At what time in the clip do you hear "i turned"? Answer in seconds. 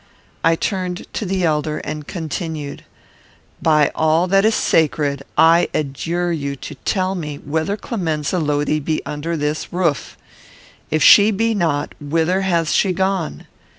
0.43-1.05